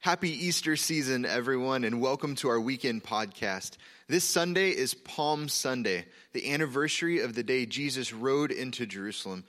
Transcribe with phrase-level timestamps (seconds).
[0.00, 3.72] Happy Easter season, everyone, and welcome to our weekend podcast.
[4.06, 9.42] This Sunday is Palm Sunday, the anniversary of the day Jesus rode into Jerusalem.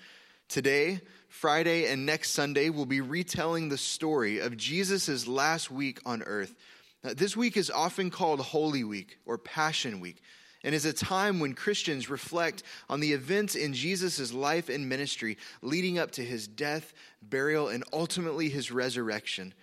[0.50, 6.24] Today, Friday, and next Sunday, we'll be retelling the story of Jesus' last week on
[6.24, 6.56] earth.
[7.04, 10.24] Now, this week is often called Holy Week or Passion Week
[10.64, 15.38] and is a time when Christians reflect on the events in Jesus' life and ministry
[15.62, 19.54] leading up to his death, burial, and ultimately his resurrection.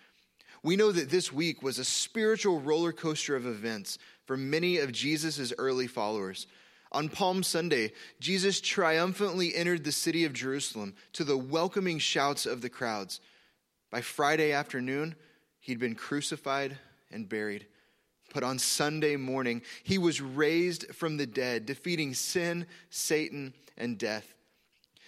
[0.64, 4.92] We know that this week was a spiritual roller coaster of events for many of
[4.92, 6.46] Jesus' early followers.
[6.90, 12.62] On Palm Sunday, Jesus triumphantly entered the city of Jerusalem to the welcoming shouts of
[12.62, 13.20] the crowds.
[13.90, 15.16] By Friday afternoon,
[15.60, 16.78] he'd been crucified
[17.12, 17.66] and buried.
[18.32, 24.33] But on Sunday morning, he was raised from the dead, defeating sin, Satan, and death.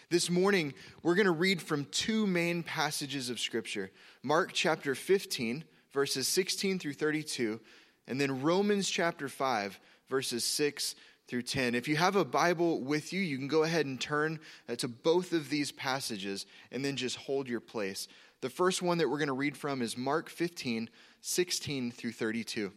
[0.08, 3.90] This morning, we're going to read from two main passages of Scripture
[4.22, 7.58] Mark chapter 15, verses 16 through 32,
[8.06, 10.94] and then Romans chapter 5, verses 6
[11.26, 11.74] through 10.
[11.74, 14.86] If you have a Bible with you, you can go ahead and turn uh, to
[14.86, 18.06] both of these passages and then just hold your place.
[18.42, 20.88] The first one that we're going to read from is Mark 15,
[21.20, 22.72] 16 through 32.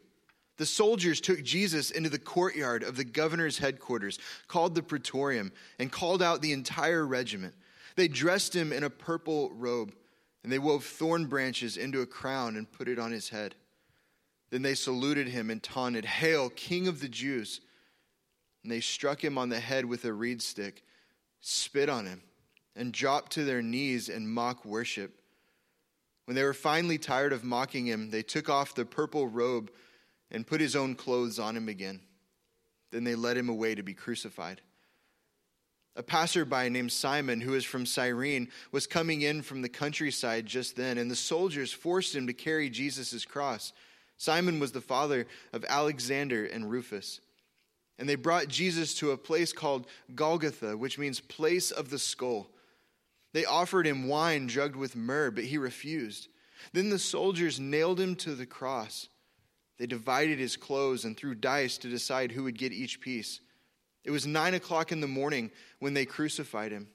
[0.60, 5.90] The soldiers took Jesus into the courtyard of the governor's headquarters, called the Praetorium, and
[5.90, 7.56] called out the entire regiment.
[7.96, 9.96] They dressed him in a purple robe,
[10.44, 13.56] and they wove thorn branches into a crown and put it on his head.
[14.50, 17.62] Then they saluted him and taunted, Hail, King of the Jews!
[18.62, 20.84] And they struck him on the head with a reed stick,
[21.40, 22.22] spit on him,
[22.76, 25.22] and dropped to their knees in mock worship.
[26.26, 29.72] When they were finally tired of mocking him, they took off the purple robe
[30.32, 32.02] and put his own clothes on him again.
[32.92, 34.62] Then they led him away to be crucified.
[35.96, 40.76] A passerby named Simon, who was from Cyrene, was coming in from the countryside just
[40.76, 43.74] then, and the soldiers forced him to carry Jesus' cross.
[44.18, 47.20] Simon was the father of Alexander and Rufus.
[47.98, 52.50] And they brought Jesus to a place called Golgotha, which means place of the skull.
[53.34, 56.30] They offered him wine drugged with myrrh, but he refused.
[56.72, 59.10] Then the soldiers nailed him to the cross.
[59.80, 63.40] They divided his clothes and threw dice to decide who would get each piece.
[64.04, 66.88] It was nine o'clock in the morning when they crucified him.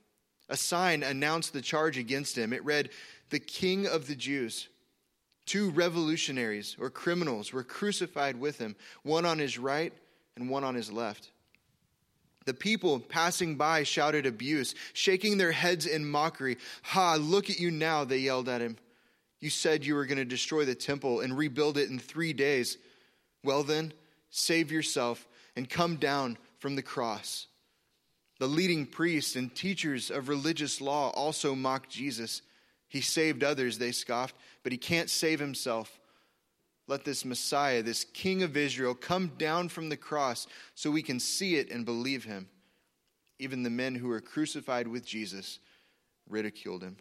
[0.48, 2.52] A sign announced the charge against him.
[2.52, 2.90] It read,
[3.30, 4.68] The King of the Jews.
[5.46, 9.92] Two revolutionaries or criminals were crucified with him, one on his right
[10.36, 11.30] and one on his left.
[12.44, 16.58] The people passing by shouted abuse, shaking their heads in mockery.
[16.82, 18.76] Ha, look at you now, they yelled at him.
[19.44, 22.78] You said you were going to destroy the temple and rebuild it in three days.
[23.42, 23.92] Well, then,
[24.30, 27.46] save yourself and come down from the cross.
[28.38, 32.40] The leading priests and teachers of religious law also mocked Jesus.
[32.88, 36.00] He saved others, they scoffed, but he can't save himself.
[36.88, 41.20] Let this Messiah, this King of Israel, come down from the cross so we can
[41.20, 42.48] see it and believe him.
[43.38, 45.58] Even the men who were crucified with Jesus
[46.30, 46.96] ridiculed him.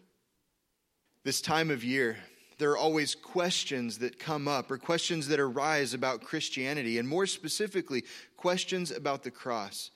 [1.24, 2.18] This time of year,
[2.58, 7.26] there are always questions that come up or questions that arise about Christianity, and more
[7.26, 8.04] specifically,
[8.36, 9.90] questions about the cross,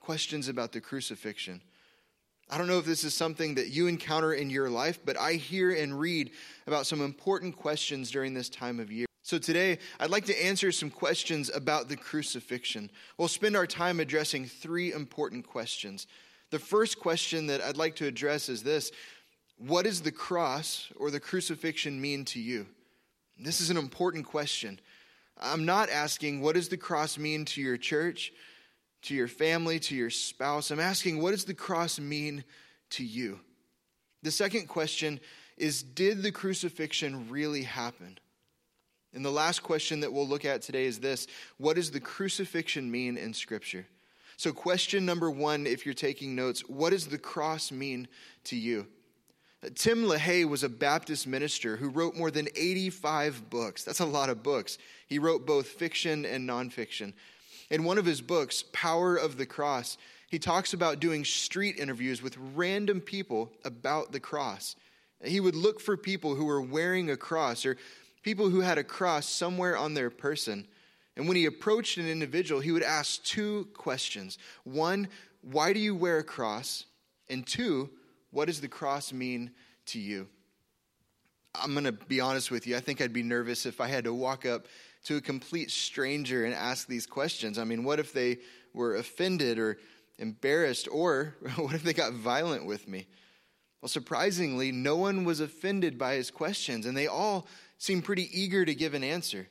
[0.00, 1.62] questions about the crucifixion.
[2.48, 5.34] I don't know if this is something that you encounter in your life, but I
[5.34, 6.32] hear and read
[6.66, 9.06] about some important questions during this time of year.
[9.22, 12.90] So today, I'd like to answer some questions about the crucifixion.
[13.18, 16.08] We'll spend our time addressing three important questions.
[16.50, 18.90] The first question that I'd like to address is this
[19.60, 22.66] what does the cross or the crucifixion mean to you?
[23.38, 24.80] This is an important question.
[25.38, 28.32] I'm not asking, what does the cross mean to your church,
[29.02, 30.70] to your family, to your spouse?
[30.70, 32.44] I'm asking, what does the cross mean
[32.90, 33.40] to you?
[34.22, 35.20] The second question
[35.56, 38.18] is, did the crucifixion really happen?
[39.12, 41.26] And the last question that we'll look at today is this
[41.58, 43.86] What does the crucifixion mean in Scripture?
[44.36, 48.08] So, question number one, if you're taking notes, what does the cross mean
[48.44, 48.86] to you?
[49.74, 53.84] Tim LaHaye was a Baptist minister who wrote more than 85 books.
[53.84, 54.78] That's a lot of books.
[55.06, 57.12] He wrote both fiction and nonfiction.
[57.68, 59.98] In one of his books, Power of the Cross,
[60.30, 64.76] he talks about doing street interviews with random people about the cross.
[65.22, 67.76] He would look for people who were wearing a cross or
[68.22, 70.66] people who had a cross somewhere on their person.
[71.16, 74.38] And when he approached an individual, he would ask two questions.
[74.64, 75.08] One,
[75.42, 76.86] why do you wear a cross?
[77.28, 77.90] And two,
[78.30, 79.50] what does the cross mean
[79.86, 80.28] to you?
[81.54, 82.76] I'm going to be honest with you.
[82.76, 84.66] I think I'd be nervous if I had to walk up
[85.04, 87.58] to a complete stranger and ask these questions.
[87.58, 88.38] I mean, what if they
[88.72, 89.78] were offended or
[90.18, 93.06] embarrassed, or what if they got violent with me?
[93.80, 97.46] Well, surprisingly, no one was offended by his questions, and they all
[97.78, 99.48] seemed pretty eager to give an answer.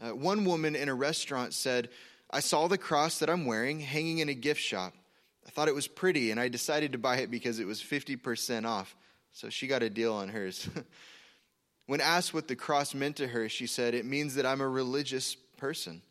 [0.00, 1.88] Uh, one woman in a restaurant said,
[2.30, 4.92] I saw the cross that I'm wearing hanging in a gift shop.
[5.46, 8.66] I thought it was pretty, and I decided to buy it because it was 50%
[8.66, 8.96] off.
[9.32, 10.68] So she got a deal on hers.
[11.86, 14.68] when asked what the cross meant to her, she said, It means that I'm a
[14.68, 16.02] religious person.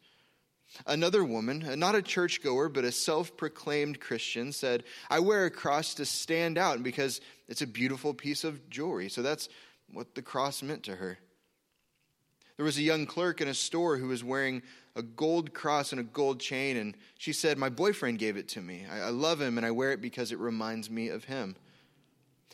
[0.88, 5.52] Another woman, uh, not a churchgoer, but a self proclaimed Christian, said, I wear a
[5.52, 9.10] cross to stand out because it's a beautiful piece of jewelry.
[9.10, 9.50] So that's
[9.92, 11.20] what the cross meant to her.
[12.62, 14.62] There was a young clerk in a store who was wearing
[14.96, 18.62] a gold cross and a gold chain, and she said, My boyfriend gave it to
[18.62, 18.86] me.
[18.88, 21.56] I, I love him, and I wear it because it reminds me of him.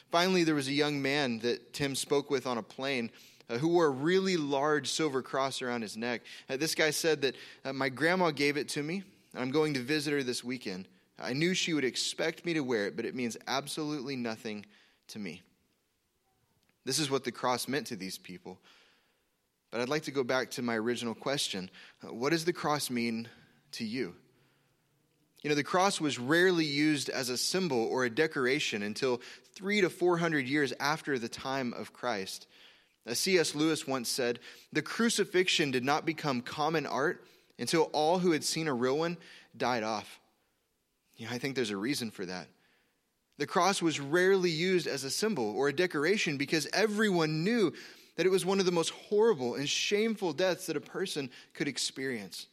[0.09, 3.12] Finally, there was a young man that Tim spoke with on a plane
[3.50, 6.21] uh, who wore a really large silver cross around his neck.
[6.50, 9.74] Uh, this guy said that uh, my grandma gave it to me, and I'm going
[9.74, 10.88] to visit her this weekend.
[11.19, 14.68] I knew she would expect me to wear it, but it means absolutely nothing
[15.09, 15.42] to me.
[16.86, 18.62] This is what the cross meant to these people.
[19.77, 21.69] But I'd like to go back to my original question
[22.03, 23.27] uh, What does the cross mean
[23.74, 24.15] to you?
[25.44, 29.21] You know, the cross was rarely used as a symbol or a decoration until
[29.53, 32.47] three to four hundred years after the time of Christ.
[33.13, 33.53] C.S.
[33.53, 34.39] Lewis once said,
[34.74, 37.23] The crucifixion did not become common art
[37.59, 39.15] until all who had seen a real one
[39.56, 40.19] died off.
[41.18, 42.47] Yeah, I think there's a reason for that.
[43.38, 47.73] The cross was rarely used as a symbol or a decoration because everyone knew
[48.18, 51.68] that it was one of the most horrible and shameful deaths that a person could
[51.68, 52.48] experience.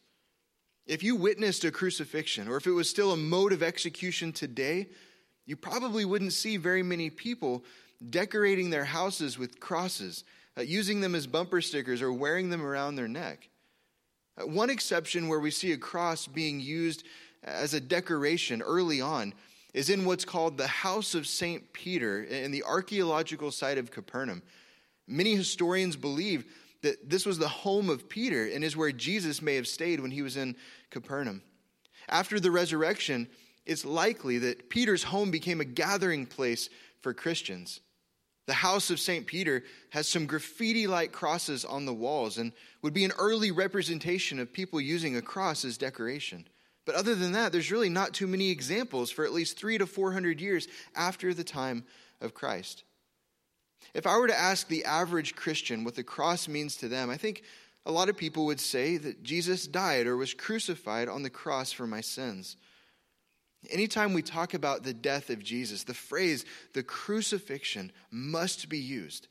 [0.85, 4.87] If you witnessed a crucifixion, or if it was still a mode of execution today,
[5.45, 7.63] you probably wouldn't see very many people
[8.09, 10.23] decorating their houses with crosses
[10.57, 13.49] uh, using them as bumper stickers or wearing them around their neck.
[14.37, 17.03] Uh, one exception where we see a cross being used
[17.43, 19.33] as a decoration early on
[19.73, 21.73] is in what's called the House of St.
[21.73, 24.41] Peter in the archaeological site of Capernaum.
[25.07, 26.45] Many historians believe
[26.81, 30.11] that this was the home of Peter and is where Jesus may have stayed when
[30.11, 30.55] he was in
[30.89, 31.41] Capernaum.
[32.07, 33.27] After the resurrection,
[33.65, 36.69] it's likely that Peter's home became a gathering place
[37.01, 37.81] for Christians.
[38.47, 39.25] The house of St.
[39.25, 42.51] Peter has some graffiti like crosses on the walls and
[42.83, 46.47] would be an early representation of people using a cross as decoration.
[46.85, 49.87] But other than that, there's really not too many examples for at least three to
[49.87, 51.83] 400 years after the time
[52.21, 52.83] of Christ.
[53.93, 57.17] If I were to ask the average Christian what the cross means to them, I
[57.17, 57.43] think
[57.85, 61.71] a lot of people would say that Jesus died or was crucified on the cross
[61.71, 62.57] for my sins.
[63.69, 69.27] Anytime we talk about the death of Jesus, the phrase the crucifixion must be used.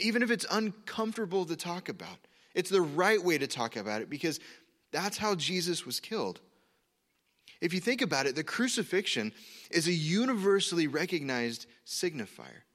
[0.00, 2.18] Even if it's uncomfortable to talk about,
[2.54, 4.40] it's the right way to talk about it because
[4.92, 6.40] that's how Jesus was killed.
[7.60, 9.32] If you think about it, the crucifixion
[9.70, 12.65] is a universally recognized signifier.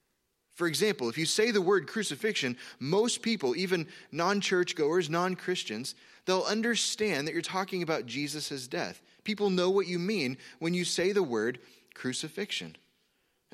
[0.53, 5.95] For example, if you say the word crucifixion, most people, even non churchgoers, non Christians,
[6.25, 9.01] they'll understand that you're talking about Jesus' death.
[9.24, 11.59] People know what you mean when you say the word
[11.94, 12.75] crucifixion.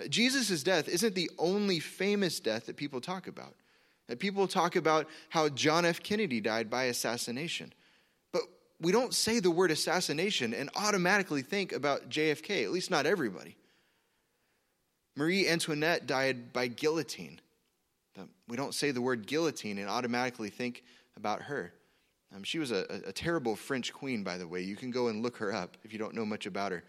[0.10, 3.56] Jesus' death isn't the only famous death that people talk about.
[4.20, 6.02] People talk about how John F.
[6.02, 7.74] Kennedy died by assassination.
[8.32, 8.44] But
[8.80, 13.58] we don't say the word assassination and automatically think about JFK, at least not everybody.
[15.18, 17.42] Marie Antoinette died by guillotine.
[18.48, 20.84] We don't say the word guillotine and automatically think
[21.18, 21.74] about her.
[22.36, 24.62] Um, she was a, a, terrible French queen, by the way.
[24.62, 26.84] You can go and look her up if you don't know much about her.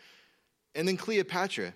[0.74, 1.72] And then Cleopatra,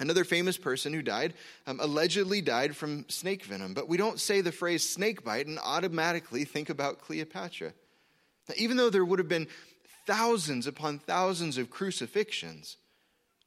[0.00, 1.34] another famous person who died,
[1.66, 3.74] um, allegedly died from snake venom.
[3.74, 7.72] But we don't say the phrase snake bite and automatically think about Cleopatra.
[8.48, 9.48] Now, even though there would have been
[10.06, 12.78] thousands upon thousands of crucifixions,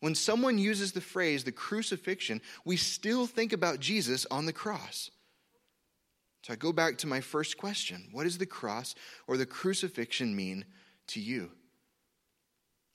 [0.01, 5.09] when someone uses the phrase the crucifixion, we still think about Jesus on the cross.
[6.43, 8.95] So I go back to my first question What does the cross
[9.27, 10.65] or the crucifixion mean
[11.07, 11.51] to you?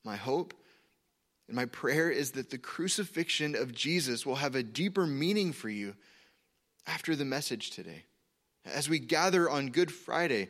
[0.05, 0.53] My hope
[1.47, 5.69] and my prayer is that the crucifixion of Jesus will have a deeper meaning for
[5.69, 5.95] you
[6.89, 8.05] after the message today.
[8.65, 10.49] As we gather on Good Friday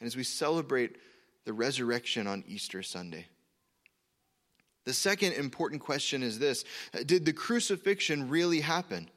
[0.00, 0.96] and as we celebrate
[1.46, 3.26] the resurrection on Easter Sunday.
[4.88, 6.64] The second important question is this
[6.94, 9.10] uh, Did the crucifixion really happen?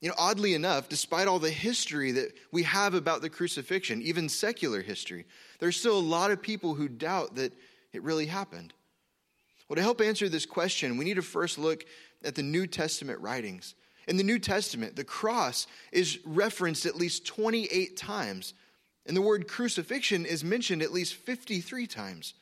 [0.00, 4.28] You know, oddly enough, despite all the history that we have about the crucifixion, even
[4.28, 5.26] secular history,
[5.58, 7.52] there's still a lot of people who doubt that
[7.92, 8.74] it really happened.
[9.68, 11.84] Well, to help answer this question, we need to first look
[12.22, 13.74] at the New Testament writings.
[14.06, 18.54] In the New Testament, the cross is referenced at least 28 times,
[19.04, 22.34] and the word crucifixion is mentioned at least 53 times.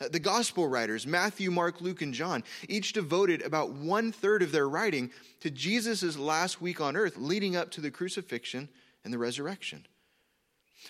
[0.00, 4.52] Uh, the gospel writers, Matthew, Mark, Luke, and John, each devoted about one third of
[4.52, 8.68] their writing to Jesus' last week on earth, leading up to the crucifixion
[9.04, 9.86] and the resurrection.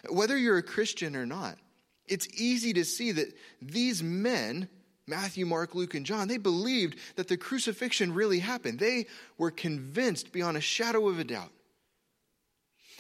[0.09, 1.59] Whether you're a Christian or not,
[2.07, 4.69] it's easy to see that these men,
[5.07, 8.79] Matthew, Mark, Luke, and John, they believed that the crucifixion really happened.
[8.79, 9.07] They
[9.38, 11.52] were convinced beyond a shadow of a doubt.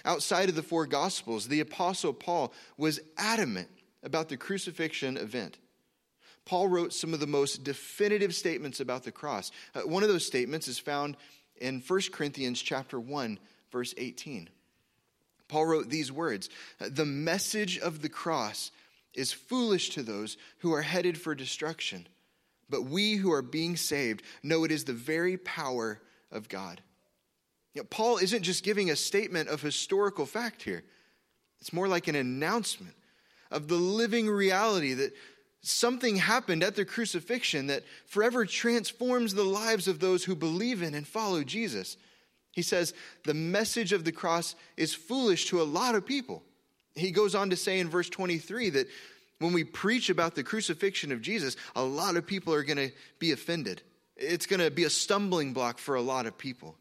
[0.04, 3.68] Outside of the four Gospels, the Apostle Paul was adamant
[4.02, 5.58] about the crucifixion event.
[6.50, 9.52] Paul wrote some of the most definitive statements about the cross.
[9.72, 11.16] Uh, one of those statements is found
[11.60, 13.38] in 1 Corinthians chapter 1
[13.70, 14.50] verse 18.
[15.46, 18.72] Paul wrote these words, "The message of the cross
[19.14, 22.08] is foolish to those who are headed for destruction,
[22.68, 26.02] but we who are being saved know it is the very power
[26.32, 26.82] of God."
[27.74, 30.82] You know, Paul isn't just giving a statement of historical fact here.
[31.60, 32.96] It's more like an announcement
[33.52, 35.14] of the living reality that
[35.62, 40.94] something happened at the crucifixion that forever transforms the lives of those who believe in
[40.94, 41.96] and follow Jesus.
[42.52, 46.42] He says the message of the cross is foolish to a lot of people.
[46.94, 48.88] He goes on to say in verse 23 that
[49.38, 52.90] when we preach about the crucifixion of Jesus, a lot of people are going to
[53.18, 53.82] be offended.
[54.16, 56.76] It's going to be a stumbling block for a lot of people.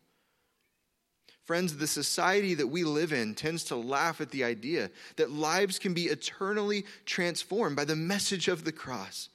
[1.49, 5.79] Friends, the society that we live in tends to laugh at the idea that lives
[5.79, 9.29] can be eternally transformed by the message of the cross,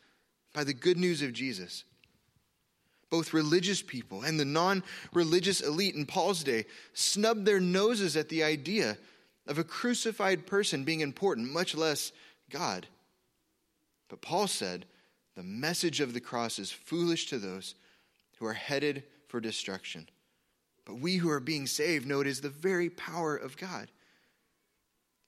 [0.53, 1.83] by the good news of Jesus.
[3.11, 8.29] Both religious people and the non religious elite in Paul's day snubbed their noses at
[8.29, 8.97] the idea
[9.49, 12.13] of a crucified person being important, much less
[12.49, 12.87] God.
[14.09, 14.87] But Paul said,
[15.35, 17.75] the message of the cross is foolish to those
[18.39, 20.07] who are headed for destruction.
[20.85, 23.91] But we who are being saved know it is the very power of God.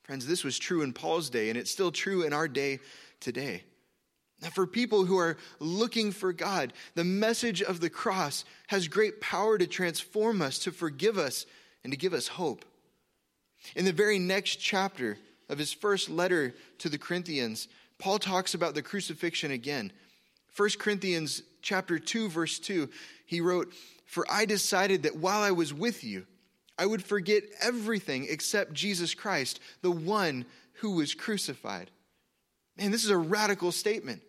[0.03, 2.79] Friends, this was true in Paul's day, and it's still true in our day
[3.21, 3.65] today.
[4.43, 9.21] Now, for people who are looking for God, the message of the cross has great
[9.21, 11.47] power to transform us, to forgive us,
[11.83, 12.65] and to give us hope.
[13.75, 17.67] In the very next chapter of his first letter to the Corinthians,
[17.99, 19.91] Paul talks about the crucifixion again.
[20.55, 22.89] 1 Corinthians chapter 2 verse 2,
[23.27, 26.27] he wrote, for I decided that while I was with you,
[26.79, 31.91] I would forget everything except Jesus Christ, the one who was crucified.
[32.79, 34.23] Man, this is a radical statement.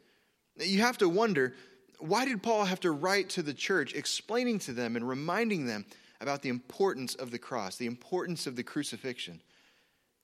[0.58, 1.53] You have to wonder
[2.00, 5.86] why did Paul have to write to the church explaining to them and reminding them
[6.20, 9.41] about the importance of the cross, the importance of the crucifixion?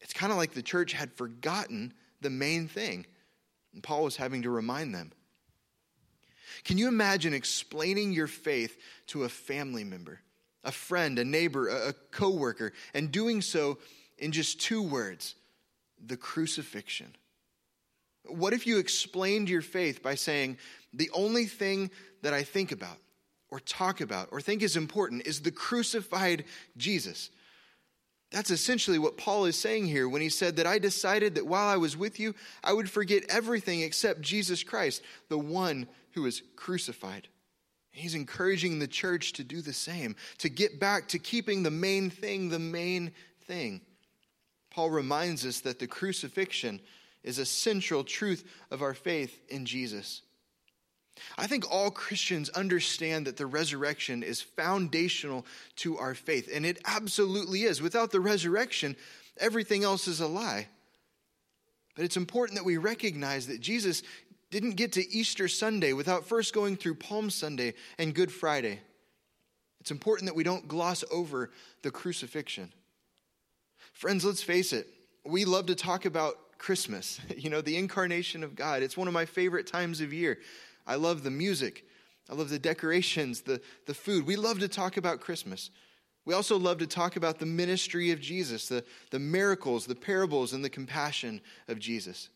[0.01, 3.05] It's kind of like the church had forgotten the main thing.
[3.73, 5.11] And Paul was having to remind them.
[6.63, 10.19] Can you imagine explaining your faith to a family member,
[10.63, 13.77] a friend, a neighbor, a coworker, and doing so
[14.17, 15.35] in just two words
[16.05, 17.15] the crucifixion?
[18.25, 20.57] What if you explained your faith by saying,
[20.93, 21.91] the only thing
[22.21, 22.97] that I think about,
[23.49, 26.45] or talk about, or think is important is the crucified
[26.77, 27.29] Jesus?
[28.31, 31.67] That's essentially what Paul is saying here when he said that I decided that while
[31.67, 32.33] I was with you,
[32.63, 37.27] I would forget everything except Jesus Christ, the one who was crucified.
[37.91, 42.09] He's encouraging the church to do the same, to get back to keeping the main
[42.09, 43.11] thing the main
[43.45, 43.81] thing.
[44.71, 46.81] Paul reminds us that the crucifixion
[47.23, 50.23] is a central truth of our faith in Jesus.
[51.37, 55.45] I think all Christians understand that the resurrection is foundational
[55.77, 57.81] to our faith, and it absolutely is.
[57.81, 58.95] Without the resurrection,
[59.37, 60.67] everything else is a lie.
[61.95, 64.01] But it's important that we recognize that Jesus
[64.53, 68.79] didn't get to Easter Sunday without first going through Palm Sunday and Good Friday.
[69.81, 71.49] It's important that we don't gloss over
[71.81, 72.71] the crucifixion.
[73.93, 74.87] Friends, let's face it,
[75.25, 78.83] we love to talk about Christmas, you know, the incarnation of God.
[78.83, 80.37] It's one of my favorite times of year.
[80.85, 81.87] I love the music.
[82.29, 84.27] I love the decorations, the, the food.
[84.27, 85.71] We love to talk about Christmas.
[86.25, 90.53] We also love to talk about the ministry of Jesus, the, the miracles, the parables,
[90.53, 92.29] and the compassion of Jesus.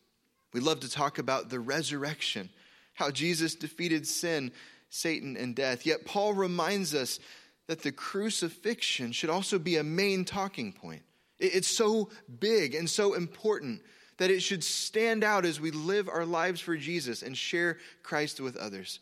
[0.58, 2.50] We love to talk about the resurrection,
[2.94, 4.50] how Jesus defeated sin,
[4.90, 5.86] Satan, and death.
[5.86, 7.20] Yet Paul reminds us
[7.68, 11.02] that the crucifixion should also be a main talking point.
[11.38, 12.10] It's so
[12.40, 13.82] big and so important
[14.16, 18.40] that it should stand out as we live our lives for Jesus and share Christ
[18.40, 18.98] with others.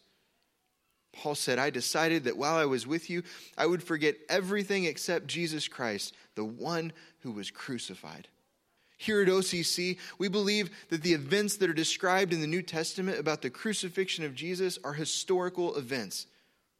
[1.15, 3.23] Paul said, I decided that while I was with you,
[3.57, 8.29] I would forget everything except Jesus Christ, the one who was crucified.
[8.97, 13.19] Here at OCC, we believe that the events that are described in the New Testament
[13.19, 16.27] about the crucifixion of Jesus are historical events.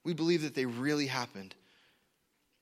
[0.03, 1.55] We believe that they really happened.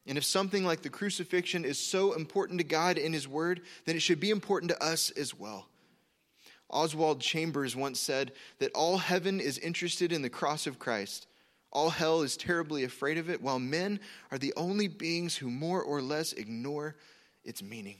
[0.06, 3.96] And if something like the crucifixion is so important to God in His Word, then
[3.96, 5.68] it should be important to us as well.
[6.68, 11.26] Oswald Chambers once said that all heaven is interested in the cross of Christ.
[11.70, 15.82] All hell is terribly afraid of it, while men are the only beings who more
[15.82, 16.96] or less ignore
[17.44, 17.96] its meaning.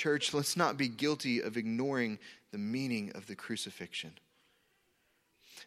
[0.00, 2.18] Church, let's not be guilty of ignoring
[2.52, 4.12] the meaning of the crucifixion.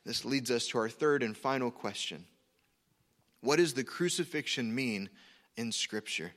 [0.07, 2.25] This leads us to our third and final question
[3.41, 5.09] What does the crucifixion mean
[5.55, 6.31] in Scripture?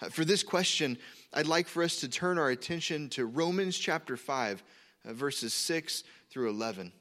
[0.00, 0.96] Uh, for this question,
[1.34, 4.64] I'd like for us to turn our attention to Romans chapter 5,
[5.04, 6.92] uh, verses 6 through 11.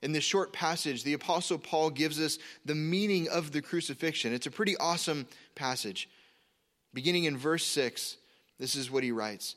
[0.00, 4.32] In this short passage, the Apostle Paul gives us the meaning of the crucifixion.
[4.32, 6.08] It's a pretty awesome passage.
[6.94, 8.16] Beginning in verse 6,
[8.58, 9.56] this is what he writes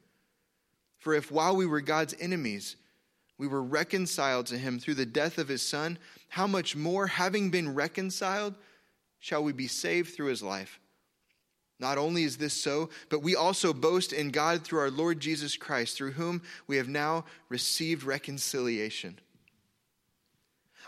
[1.01, 2.75] For if while we were God's enemies,
[3.39, 5.97] we were reconciled to him through the death of his son,
[6.29, 8.53] how much more, having been reconciled,
[9.19, 10.79] shall we be saved through his life?
[11.79, 15.57] Not only is this so, but we also boast in God through our Lord Jesus
[15.57, 19.17] Christ, through whom we have now received reconciliation.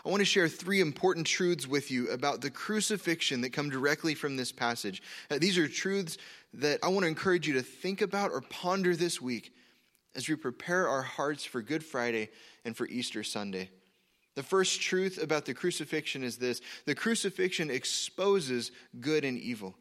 [0.04, 4.14] I want to share three important truths with you about the crucifixion that come directly
[4.14, 5.02] from this passage.
[5.28, 6.18] Uh, these are truths
[6.52, 9.52] that I want to encourage you to think about or ponder this week
[10.14, 12.30] as we prepare our hearts for Good Friday
[12.64, 13.70] and for Easter Sunday.
[14.34, 19.74] The first truth about the crucifixion is this the crucifixion exposes good and evil.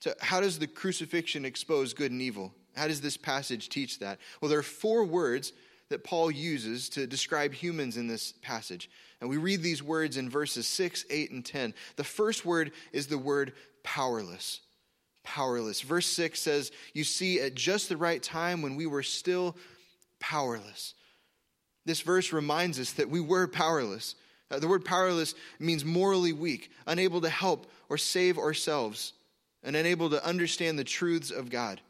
[0.00, 2.54] So, how does the crucifixion expose good and evil?
[2.76, 4.18] How does this passage teach that?
[4.40, 5.52] Well, there are four words
[5.88, 8.90] that Paul uses to describe humans in this passage.
[9.20, 11.74] And we read these words in verses 6, 8, and 10.
[11.96, 13.52] The first word is the word
[13.82, 14.60] powerless.
[15.26, 15.80] Powerless.
[15.80, 19.56] Verse 6 says, You see, at just the right time when we were still
[20.20, 20.94] powerless.
[21.84, 24.14] This verse reminds us that we were powerless.
[24.52, 29.12] Uh, the word powerless means morally weak, unable to help or save ourselves
[29.64, 31.80] and unable to understand the truths of God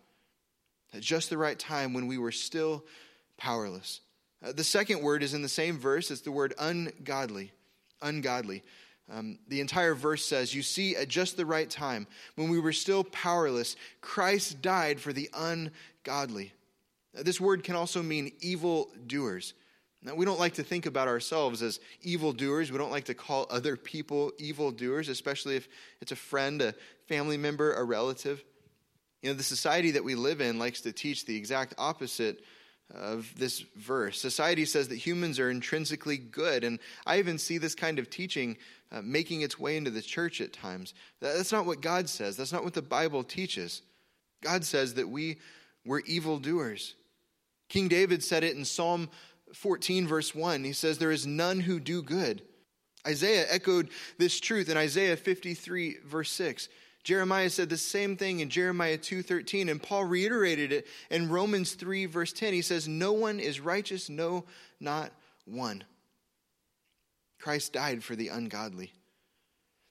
[0.95, 2.85] at just the right time when we were still
[3.37, 4.01] powerless.
[4.43, 7.53] Uh, the second word is in the same verse, it's the word ungodly.
[8.01, 8.63] Ungodly.
[9.13, 12.73] Um, the entire verse says, You see, at just the right time, when we were
[12.73, 16.53] still powerless, Christ died for the ungodly.
[17.15, 19.55] This word can also mean evil doers.
[20.03, 22.71] Now, we don't like to think about ourselves as evil doers.
[22.71, 25.69] We don't like to call other people evil doers, especially if
[26.01, 26.75] it's a friend, a
[27.09, 28.45] family member, a relative.
[29.23, 32.45] You know, the society that we live in likes to teach the exact opposite
[32.95, 34.21] of this verse.
[34.21, 38.59] Society says that humans are intrinsically good, and I even see this kind of teaching
[38.93, 40.95] uh, making its way into the church at times.
[41.21, 43.83] That's not what God says, that's not what the Bible teaches.
[44.43, 45.39] God says that we
[45.85, 46.95] were evildoers.
[47.69, 49.09] King David said it in Psalm
[49.55, 52.43] 14, verse 1, he says, There is none who do good.
[53.07, 56.69] Isaiah echoed this truth in Isaiah 53, verse 6.
[57.07, 62.07] Jeremiah said the same thing in Jeremiah 2:13 and Paul reiterated it in Romans 3
[62.07, 62.53] verse 10.
[62.53, 64.45] He says no one is righteous, no
[64.81, 65.13] not
[65.45, 65.85] one.
[67.39, 68.93] Christ died for the ungodly.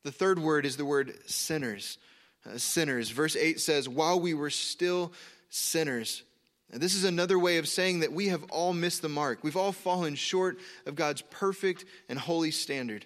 [0.03, 1.97] The third word is the word sinners.
[2.45, 3.09] Uh, sinners.
[3.09, 5.13] Verse 8 says while we were still
[5.49, 6.23] sinners,
[6.71, 9.43] and this is another way of saying that we have all missed the mark.
[9.43, 13.05] We've all fallen short of God's perfect and holy standard.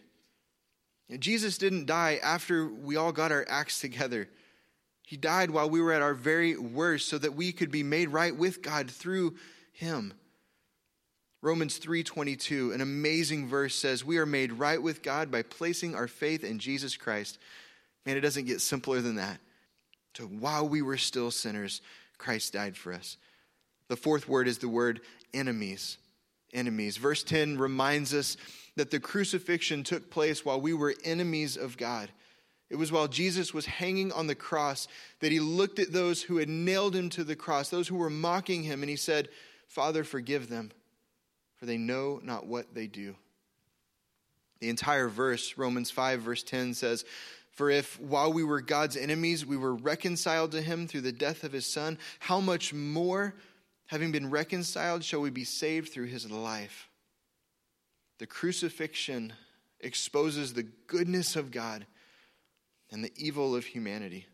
[1.10, 4.30] And Jesus didn't die after we all got our acts together.
[5.04, 8.10] He died while we were at our very worst so that we could be made
[8.10, 9.36] right with God through
[9.72, 10.14] him.
[11.42, 16.08] Romans 3:22, an amazing verse says, "We are made right with God by placing our
[16.08, 17.38] faith in Jesus Christ."
[18.06, 19.40] Man, it doesn't get simpler than that.
[20.18, 21.82] So while we were still sinners,
[22.18, 23.18] Christ died for us.
[23.88, 25.02] The fourth word is the word
[25.34, 25.98] enemies.
[26.52, 26.98] Enemies.
[26.98, 28.36] Verse 10 reminds us
[28.76, 32.12] that the crucifixion took place while we were enemies of God.
[32.70, 34.88] It was while Jesus was hanging on the cross
[35.22, 38.10] that he looked at those who had nailed him to the cross, those who were
[38.10, 39.30] mocking him, and he said,
[39.68, 40.72] Father, forgive them,
[41.60, 43.16] for they know not what they do.
[44.60, 47.06] The entire verse, Romans 5, verse 10, says,
[47.52, 51.44] For if while we were God's enemies, we were reconciled to him through the death
[51.44, 53.36] of his son, how much more
[53.90, 56.90] Having been reconciled, shall we be saved through his life.
[58.20, 59.34] The crucifixion
[59.80, 61.88] exposes the goodness of God
[62.92, 64.28] and the evil of humanity.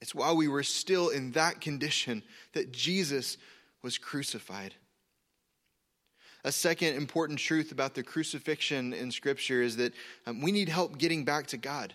[0.00, 3.38] It's while we were still in that condition that Jesus
[3.82, 4.72] was crucified.
[6.44, 9.92] A second important truth about the crucifixion in Scripture is that
[10.26, 11.94] um, we need help getting back to God.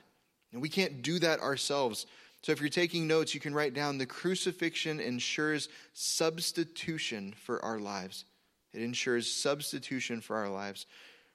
[0.51, 2.05] And we can't do that ourselves.
[2.43, 7.79] So if you're taking notes, you can write down the crucifixion ensures substitution for our
[7.79, 8.25] lives.
[8.73, 10.85] It ensures substitution for our lives.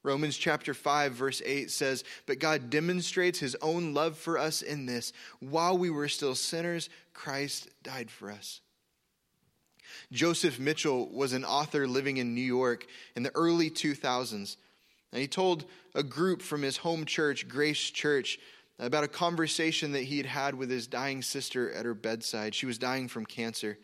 [0.02, 4.86] Romans chapter 5, verse 8 says, But God demonstrates his own love for us in
[4.86, 8.60] this while we were still sinners, Christ died for us.
[10.12, 14.56] Joseph Mitchell was an author living in New York in the early 2000s.
[15.12, 18.38] And he told a group from his home church, Grace Church,
[18.78, 22.54] about a conversation that he had had with his dying sister at her bedside.
[22.54, 23.78] She was dying from cancer.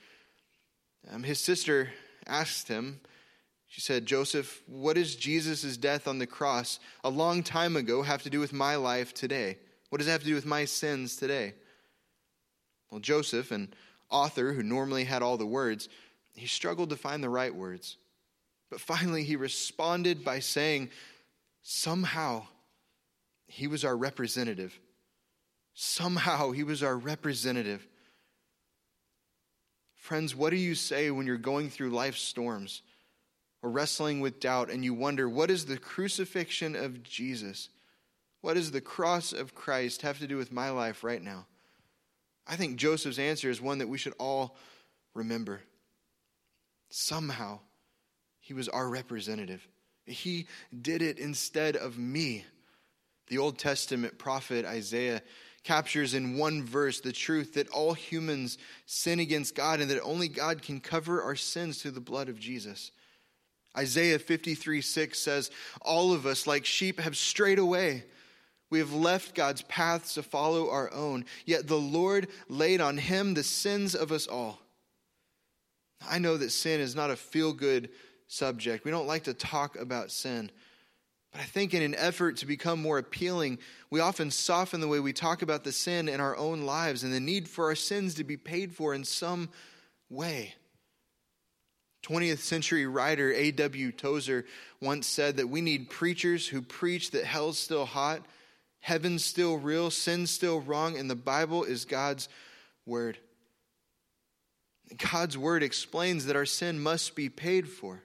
[1.10, 1.90] Um, his sister
[2.26, 3.00] asked him,
[3.66, 8.22] she said, Joseph, what does Jesus' death on the cross a long time ago have
[8.22, 9.58] to do with my life today?
[9.90, 11.54] What does it have to do with my sins today?
[12.90, 13.74] Well, Joseph, an
[14.14, 15.88] author who normally had all the words,
[16.34, 17.96] he struggled to find the right words.
[18.70, 20.90] But finally, he responded by saying,
[21.62, 22.46] Somehow,
[23.46, 24.78] he was our representative.
[25.74, 27.86] Somehow, he was our representative.
[29.96, 32.82] Friends, what do you say when you're going through life's storms
[33.62, 37.70] or wrestling with doubt and you wonder, what is the crucifixion of Jesus?
[38.42, 41.46] What does the cross of Christ have to do with my life right now?
[42.46, 44.56] I think Joseph's answer is one that we should all
[45.14, 45.60] remember.
[46.90, 47.60] Somehow,
[48.40, 49.66] he was our representative.
[50.06, 50.46] He
[50.82, 52.44] did it instead of me.
[53.28, 55.22] The Old Testament prophet Isaiah
[55.62, 60.28] captures in one verse the truth that all humans sin against God and that only
[60.28, 62.92] God can cover our sins through the blood of Jesus.
[63.76, 68.04] Isaiah 53 6 says, All of us, like sheep, have strayed away.
[68.70, 73.34] We have left God's paths to follow our own, yet the Lord laid on him
[73.34, 74.60] the sins of us all.
[76.08, 77.90] I know that sin is not a feel good
[78.26, 78.84] subject.
[78.84, 80.50] We don't like to talk about sin.
[81.32, 83.58] But I think in an effort to become more appealing,
[83.90, 87.12] we often soften the way we talk about the sin in our own lives and
[87.12, 89.48] the need for our sins to be paid for in some
[90.08, 90.54] way.
[92.04, 93.90] 20th century writer A.W.
[93.92, 94.44] Tozer
[94.80, 98.20] once said that we need preachers who preach that hell's still hot,
[98.84, 102.28] heaven's still real, sin's still wrong, and the Bible is God's
[102.84, 103.16] word.
[105.10, 108.02] God's word explains that our sin must be paid for,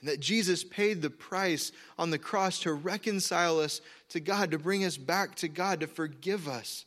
[0.00, 4.58] and that Jesus paid the price on the cross to reconcile us to God, to
[4.58, 6.84] bring us back to God, to forgive us.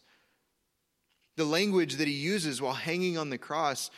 [1.37, 3.91] The language that he uses while hanging on the cross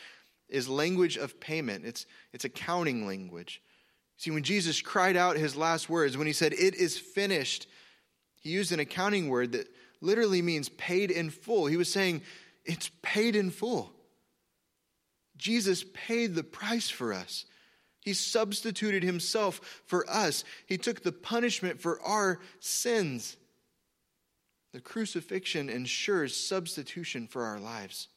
[0.48, 3.62] is language of payment, it's, it's accounting language.
[4.16, 7.66] See, when Jesus cried out his last words, when he said, It is finished,
[8.38, 9.68] he used an accounting word that
[10.00, 11.66] literally means paid in full.
[11.66, 12.22] He was saying,
[12.64, 13.92] It's paid in full.
[15.36, 17.44] Jesus paid the price for us.
[18.00, 20.44] He substituted himself for us.
[20.66, 23.36] He took the punishment for our sins.
[24.72, 28.08] The crucifixion ensures substitution for our lives.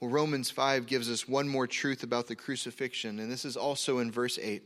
[0.00, 3.98] Well, Romans 5 gives us one more truth about the crucifixion, and this is also
[3.98, 4.62] in verse 8,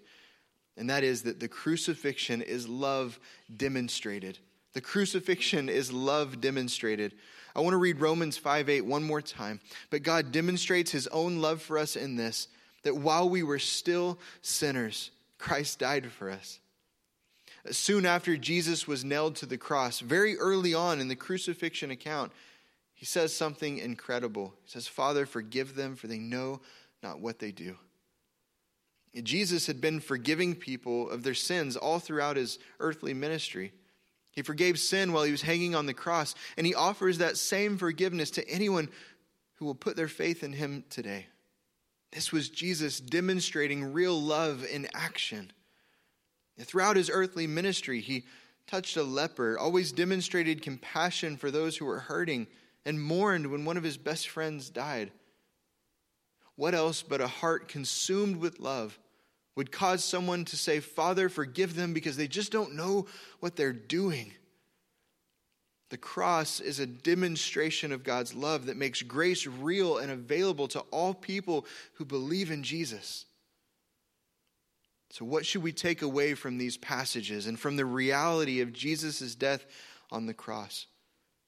[0.76, 3.18] and that is that the crucifixion is love
[3.56, 4.38] demonstrated.
[4.72, 7.14] The crucifixion is love demonstrated.
[7.54, 9.60] I want to read Romans 5 8 one more time.
[9.90, 12.48] But God demonstrates his own love for us in this
[12.82, 16.58] that while we were still sinners, Christ died for us.
[17.70, 22.30] Soon after Jesus was nailed to the cross, very early on in the crucifixion account,
[22.92, 24.54] he says something incredible.
[24.64, 26.60] He says, Father, forgive them, for they know
[27.02, 27.76] not what they do.
[29.22, 33.72] Jesus had been forgiving people of their sins all throughout his earthly ministry.
[34.32, 37.78] He forgave sin while he was hanging on the cross, and he offers that same
[37.78, 38.88] forgiveness to anyone
[39.54, 41.26] who will put their faith in him today.
[42.10, 45.52] This was Jesus demonstrating real love in action.
[46.60, 48.24] Throughout his earthly ministry, he
[48.66, 52.48] touched a leper, always demonstrated compassion for those who were hurting
[52.84, 55.12] and mourned when one of his best friends died.
[56.56, 58.98] What else but a heart consumed with love
[59.56, 63.06] would cause someone to say, Father, forgive them because they just don't know
[63.40, 64.32] what they're doing?
[65.90, 70.80] The cross is a demonstration of God's love that makes grace real and available to
[70.90, 73.26] all people who believe in Jesus.
[75.10, 79.36] So, what should we take away from these passages and from the reality of Jesus'
[79.36, 79.64] death
[80.10, 80.86] on the cross?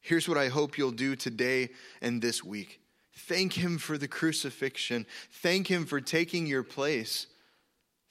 [0.00, 2.78] Here's what I hope you'll do today and this week
[3.16, 5.06] thank Him for the crucifixion,
[5.42, 7.26] thank Him for taking your place,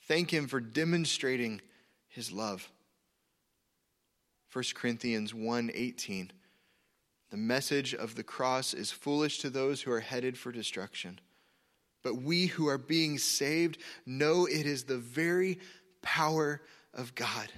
[0.07, 1.61] thank Him for demonstrating
[2.07, 2.71] His love.
[4.51, 6.29] 1 Corinthians 1:18
[7.29, 11.19] The message of the cross is foolish to those who are headed for destruction
[12.03, 15.59] But we who are being saved know it is the very
[16.01, 16.61] power
[16.93, 17.51] of God.